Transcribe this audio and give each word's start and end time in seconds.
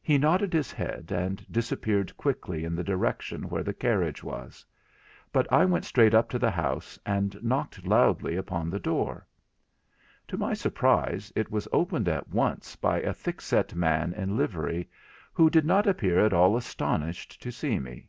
He 0.00 0.16
nodded 0.16 0.54
his 0.54 0.72
head, 0.72 1.12
and 1.12 1.44
disappeared 1.52 2.16
quickly 2.16 2.64
in 2.64 2.74
the 2.74 2.82
direction 2.82 3.50
where 3.50 3.62
the 3.62 3.74
carriage 3.74 4.22
was; 4.24 4.64
but 5.30 5.46
I 5.52 5.66
went 5.66 5.84
straight 5.84 6.14
up 6.14 6.30
to 6.30 6.38
the 6.38 6.50
house, 6.50 6.98
and 7.04 7.44
knocked 7.44 7.86
loudly 7.86 8.36
upon 8.36 8.70
the 8.70 8.78
door. 8.80 9.26
To 10.28 10.38
my 10.38 10.54
surprise, 10.54 11.34
it 11.36 11.50
was 11.50 11.68
opened 11.70 12.08
at 12.08 12.28
once 12.30 12.76
by 12.76 13.02
a 13.02 13.12
thick 13.12 13.42
set 13.42 13.74
man 13.74 14.14
in 14.14 14.38
livery, 14.38 14.88
who 15.34 15.50
did 15.50 15.66
not 15.66 15.86
appear 15.86 16.18
at 16.24 16.32
all 16.32 16.56
astonished 16.56 17.42
to 17.42 17.52
see 17.52 17.78
me. 17.78 18.08